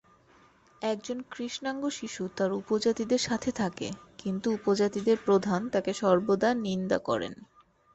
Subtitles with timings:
[0.81, 0.97] এক
[1.31, 3.87] কৃষ্ণাঙ্গ শিশু তার উপজাতিদের সাথে থাকে
[4.17, 7.33] কিন্তু উপজাতিদের প্রধান তাকে সর্বদা নিন্দা করেন।